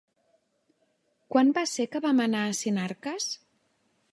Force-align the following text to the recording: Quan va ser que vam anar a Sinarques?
Quan 1.35 1.53
va 1.57 1.65
ser 1.73 1.87
que 1.91 2.01
vam 2.07 2.25
anar 2.25 2.43
a 2.47 2.57
Sinarques? 2.61 3.29